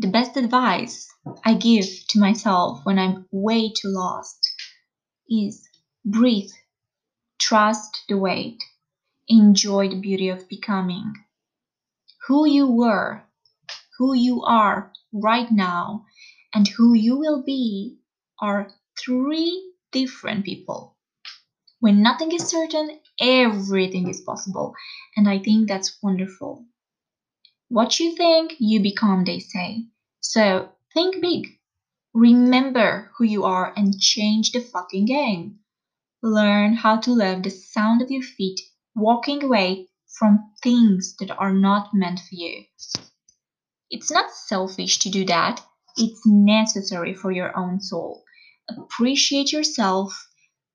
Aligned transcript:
The 0.00 0.08
best 0.08 0.36
advice 0.36 1.08
I 1.44 1.54
give 1.54 1.84
to 2.10 2.20
myself 2.20 2.84
when 2.84 2.98
I'm 3.00 3.26
way 3.32 3.72
too 3.72 3.88
lost 3.88 4.38
is 5.28 5.68
breathe, 6.04 6.52
trust 7.38 8.04
the 8.08 8.16
wait, 8.16 8.62
enjoy 9.28 9.88
the 9.88 10.00
beauty 10.00 10.28
of 10.28 10.48
becoming. 10.48 11.14
Who 12.28 12.46
you 12.46 12.68
were, 12.68 13.24
who 13.98 14.14
you 14.14 14.42
are 14.44 14.92
right 15.12 15.50
now, 15.50 16.06
and 16.54 16.68
who 16.68 16.94
you 16.94 17.18
will 17.18 17.42
be 17.42 17.98
are 18.40 18.70
three 18.98 19.72
different 19.90 20.44
people. 20.44 20.96
When 21.80 22.02
nothing 22.02 22.32
is 22.32 22.46
certain, 22.46 23.00
everything 23.20 24.08
is 24.08 24.20
possible. 24.20 24.74
And 25.16 25.28
I 25.28 25.40
think 25.40 25.68
that's 25.68 25.98
wonderful. 26.02 26.64
What 27.68 28.00
you 28.00 28.16
think, 28.16 28.54
you 28.58 28.80
become, 28.80 29.24
they 29.24 29.40
say. 29.40 29.84
So 30.20 30.72
think 30.94 31.20
big. 31.20 31.58
Remember 32.14 33.10
who 33.16 33.24
you 33.24 33.44
are 33.44 33.74
and 33.76 34.00
change 34.00 34.52
the 34.52 34.60
fucking 34.60 35.04
game. 35.04 35.60
Learn 36.22 36.74
how 36.74 36.96
to 37.00 37.12
love 37.12 37.42
the 37.42 37.50
sound 37.50 38.00
of 38.00 38.10
your 38.10 38.22
feet 38.22 38.60
walking 38.94 39.44
away 39.44 39.88
from 40.18 40.52
things 40.62 41.14
that 41.20 41.30
are 41.30 41.52
not 41.52 41.92
meant 41.92 42.20
for 42.20 42.34
you. 42.34 42.64
It's 43.90 44.10
not 44.10 44.32
selfish 44.32 44.98
to 45.00 45.10
do 45.10 45.24
that, 45.26 45.64
it's 45.96 46.22
necessary 46.26 47.14
for 47.14 47.30
your 47.30 47.56
own 47.56 47.80
soul. 47.80 48.24
Appreciate 48.68 49.52
yourself 49.52 50.28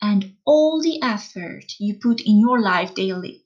and 0.00 0.36
all 0.44 0.80
the 0.80 1.02
effort 1.02 1.64
you 1.80 1.98
put 1.98 2.20
in 2.20 2.38
your 2.38 2.60
life 2.60 2.94
daily 2.94 3.45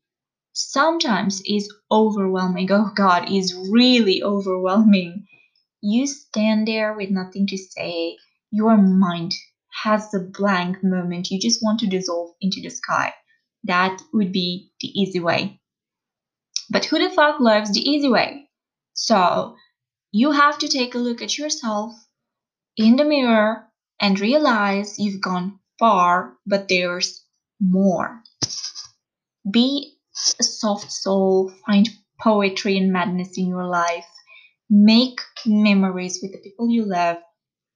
sometimes 0.61 1.43
is 1.47 1.73
overwhelming. 1.91 2.71
Oh 2.71 2.91
God, 2.95 3.31
is 3.31 3.55
really 3.55 4.23
overwhelming. 4.23 5.27
You 5.81 6.07
stand 6.07 6.69
there 6.69 6.95
with 6.95 7.11
nothing 7.11 7.47
to 7.49 7.57
say. 7.57 8.17
Your 8.51 8.77
mind 8.77 9.33
has 9.83 10.13
a 10.13 10.21
blank 10.21 10.83
moment. 10.83 11.31
You 11.31 11.41
just 11.41 11.63
want 11.63 11.81
to 11.81 11.87
dissolve 11.87 12.35
into 12.41 12.61
the 12.61 12.71
sky. 12.71 13.15
That 13.65 14.01
would 14.13 14.33
be 14.33 14.73
the 14.81 14.89
easy 14.89 15.21
way. 15.21 15.61
But 16.71 16.85
who 16.85 16.99
the 16.99 17.15
fuck 17.15 17.41
loves 17.41 17.73
the 17.73 17.81
easy 17.81 18.09
way? 18.09 18.49
So 18.95 19.57
you 20.13 20.33
have 20.33 20.59
to 20.59 20.69
take 20.69 20.95
a 20.95 20.99
look 20.99 21.23
at 21.23 21.39
yourself 21.39 21.93
in 22.77 22.97
the 22.97 23.05
mirror 23.05 23.67
and 24.01 24.19
realize 24.19 24.99
you've 24.99 25.23
gone 25.23 25.59
far, 25.79 26.37
but 26.47 26.69
there's 26.69 27.25
more. 27.61 28.23
Be 29.51 29.97
a 30.41 30.43
soft 30.43 30.93
soul, 30.93 31.53
find 31.67 31.89
poetry 32.21 32.77
and 32.77 32.93
madness 32.93 33.39
in 33.39 33.47
your 33.49 33.67
life, 33.67 34.07
make 34.69 35.21
memories 35.47 36.21
with 36.23 36.33
the 36.33 36.39
people 36.39 36.71
you 36.71 36.85
love, 36.85 37.19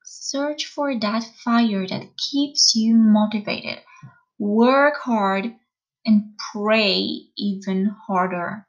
search 0.05 0.67
for 0.67 0.99
that 0.99 1.25
fire 1.45 1.87
that 1.87 2.17
keeps 2.17 2.75
you 2.75 2.95
motivated, 2.97 3.81
work 4.39 4.97
hard, 4.99 5.55
and 6.07 6.35
pray 6.53 7.29
even 7.37 7.87
harder. 8.07 8.67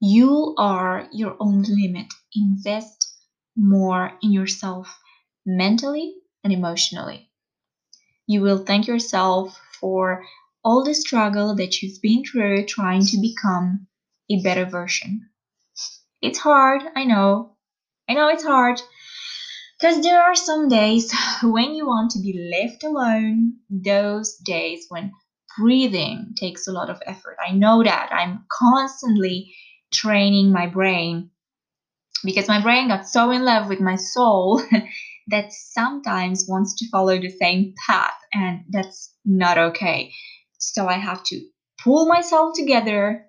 You 0.00 0.54
are 0.58 1.08
your 1.12 1.36
own 1.40 1.62
limit. 1.62 2.12
Invest 2.34 3.14
more 3.56 4.18
in 4.22 4.32
yourself 4.32 4.98
mentally 5.46 6.16
and 6.44 6.52
emotionally. 6.52 7.30
You 8.26 8.42
will 8.42 8.64
thank 8.64 8.86
yourself 8.86 9.58
for 9.80 10.24
all 10.64 10.84
the 10.84 10.94
struggle 10.94 11.54
that 11.56 11.82
you've 11.82 12.00
been 12.02 12.24
through 12.24 12.64
trying 12.66 13.04
to 13.06 13.20
become 13.20 13.86
a 14.30 14.42
better 14.42 14.64
version. 14.64 15.28
It's 16.22 16.38
hard, 16.38 16.82
I 16.96 17.04
know. 17.04 17.56
I 18.08 18.14
know 18.14 18.28
it's 18.28 18.44
hard. 18.44 18.80
Because 19.78 20.02
there 20.02 20.22
are 20.22 20.34
some 20.34 20.68
days 20.68 21.12
when 21.42 21.74
you 21.74 21.86
want 21.86 22.12
to 22.12 22.20
be 22.20 22.50
left 22.52 22.84
alone, 22.84 23.54
those 23.68 24.36
days 24.36 24.86
when 24.88 25.12
breathing 25.58 26.34
takes 26.36 26.66
a 26.66 26.72
lot 26.72 26.90
of 26.90 27.02
effort. 27.06 27.36
I 27.46 27.52
know 27.52 27.82
that. 27.82 28.10
I'm 28.12 28.44
constantly 28.50 29.54
training 29.92 30.52
my 30.52 30.66
brain 30.66 31.30
because 32.24 32.48
my 32.48 32.60
brain 32.60 32.88
got 32.88 33.06
so 33.06 33.30
in 33.30 33.44
love 33.44 33.68
with 33.68 33.80
my 33.80 33.96
soul 33.96 34.62
that 35.28 35.52
sometimes 35.52 36.46
wants 36.48 36.74
to 36.76 36.88
follow 36.90 37.18
the 37.18 37.30
same 37.30 37.74
path, 37.86 38.14
and 38.32 38.60
that's 38.70 39.12
not 39.24 39.58
okay. 39.58 40.12
So 40.72 40.88
I 40.88 40.94
have 40.94 41.22
to 41.24 41.40
pull 41.82 42.06
myself 42.06 42.54
together 42.54 43.26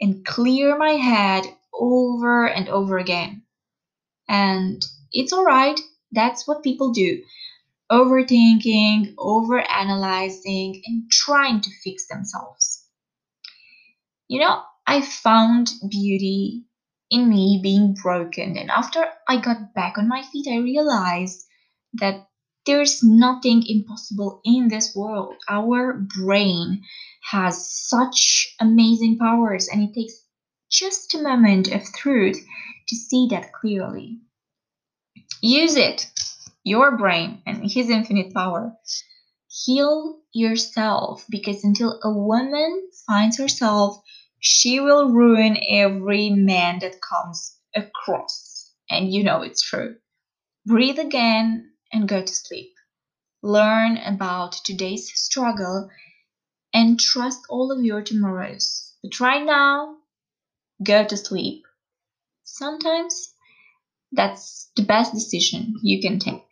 and 0.00 0.24
clear 0.24 0.76
my 0.78 0.90
head 0.90 1.44
over 1.72 2.46
and 2.48 2.68
over 2.68 2.98
again. 2.98 3.42
And 4.28 4.84
it's 5.12 5.32
alright, 5.32 5.80
that's 6.12 6.46
what 6.46 6.62
people 6.62 6.92
do. 6.92 7.22
Overthinking, 7.90 9.14
overanalyzing, 9.16 10.80
and 10.86 11.10
trying 11.10 11.60
to 11.60 11.70
fix 11.82 12.06
themselves. 12.06 12.86
You 14.28 14.40
know, 14.40 14.62
I 14.86 15.02
found 15.02 15.72
beauty 15.88 16.64
in 17.10 17.28
me 17.28 17.60
being 17.62 17.94
broken, 18.00 18.56
and 18.56 18.70
after 18.70 19.04
I 19.28 19.40
got 19.40 19.74
back 19.74 19.98
on 19.98 20.08
my 20.08 20.22
feet, 20.22 20.46
I 20.48 20.56
realized 20.58 21.44
that 21.94 22.26
there's 22.66 23.02
nothing 23.02 23.62
impossible 23.66 24.40
in 24.44 24.68
this 24.68 24.94
world. 24.94 25.36
Our 25.48 25.94
brain 25.94 26.82
has 27.30 27.70
such 27.70 28.54
amazing 28.60 29.18
powers, 29.18 29.68
and 29.68 29.82
it 29.82 29.94
takes 29.94 30.14
just 30.70 31.14
a 31.14 31.22
moment 31.22 31.68
of 31.68 31.84
truth 31.94 32.44
to 32.88 32.96
see 32.96 33.28
that 33.30 33.52
clearly. 33.52 34.20
Use 35.42 35.76
it, 35.76 36.10
your 36.64 36.96
brain, 36.96 37.42
and 37.46 37.70
his 37.70 37.90
infinite 37.90 38.34
power. 38.34 38.76
Heal 39.48 40.20
yourself 40.32 41.24
because 41.30 41.64
until 41.64 42.00
a 42.02 42.10
woman 42.10 42.88
finds 43.06 43.38
herself, 43.38 44.02
she 44.40 44.80
will 44.80 45.10
ruin 45.12 45.58
every 45.68 46.30
man 46.30 46.80
that 46.80 47.00
comes 47.00 47.56
across. 47.74 48.72
And 48.90 49.12
you 49.12 49.22
know 49.22 49.42
it's 49.42 49.62
true. 49.62 49.96
Breathe 50.66 50.98
again 50.98 51.73
and 51.92 52.08
go 52.08 52.22
to 52.22 52.34
sleep. 52.34 52.70
Learn 53.42 53.98
about 53.98 54.52
today's 54.52 55.10
struggle 55.14 55.86
and 56.74 56.98
trust 56.98 57.40
all 57.48 57.72
of 57.72 57.82
your 57.84 58.02
tomorrows. 58.02 58.92
But 59.02 59.20
right 59.20 59.42
now, 59.44 59.96
go 60.82 61.04
to 61.04 61.16
sleep. 61.16 61.62
Sometimes 62.44 63.30
that's 64.12 64.68
the 64.76 64.82
best 64.84 65.12
decision 65.12 65.74
you 65.82 66.00
can 66.00 66.18
take. 66.18 66.43